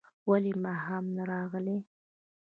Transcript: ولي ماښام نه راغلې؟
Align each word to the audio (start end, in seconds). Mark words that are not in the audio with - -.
ولي 0.29 0.53
ماښام 0.63 1.05
نه 1.15 1.23
راغلې؟ 1.31 1.77